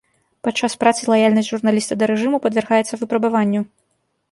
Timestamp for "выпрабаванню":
3.03-3.61